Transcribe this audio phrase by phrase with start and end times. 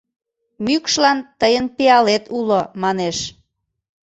[0.65, 3.17] Мӱкшлан тыйын пиалет уло, манеш.